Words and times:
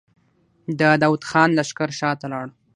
د 0.79 0.81
داوود 1.01 1.23
خان 1.29 1.49
لښکر 1.57 1.89
شاته 1.99 2.27
لاړ. 2.33 2.47